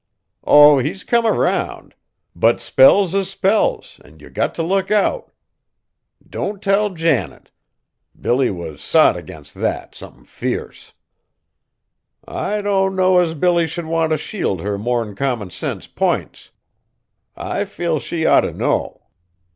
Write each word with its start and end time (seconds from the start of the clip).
"Oh! 0.43 0.79
he's 0.79 1.03
come 1.03 1.27
round. 1.27 1.93
But 2.35 2.59
spells 2.59 3.13
is 3.13 3.29
spells 3.29 4.01
an' 4.03 4.17
yer 4.19 4.31
got 4.31 4.55
t' 4.55 4.63
look 4.63 4.89
out. 4.89 5.31
Don't 6.27 6.59
tell 6.63 6.89
Janet; 6.89 7.51
Billy 8.19 8.49
was 8.49 8.81
sot 8.81 9.15
agin 9.15 9.43
that, 9.61 9.93
somethin' 9.93 10.25
fierce." 10.25 10.93
"I 12.27 12.63
don't 12.63 12.95
know 12.95 13.19
as 13.19 13.35
Billy 13.35 13.67
should 13.67 13.85
want 13.85 14.11
t' 14.11 14.17
shield 14.17 14.59
her 14.61 14.79
more'n 14.79 15.13
common 15.15 15.51
sense 15.51 15.85
p'ints. 15.85 16.49
I 17.35 17.63
feel 17.63 17.99
she 17.99 18.25
ought 18.25 18.41
t' 18.41 18.53
know. 18.53 19.03